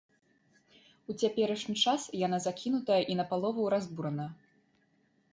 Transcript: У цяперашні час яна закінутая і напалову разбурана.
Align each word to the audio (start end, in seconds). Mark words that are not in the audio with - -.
У 1.13 1.15
цяперашні 1.23 1.75
час 1.89 2.01
яна 2.21 2.39
закінутая 2.45 2.97
і 3.15 3.19
напалову 3.19 3.67
разбурана. 3.75 4.25